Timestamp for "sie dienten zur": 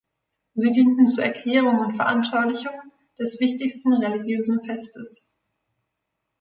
0.55-1.25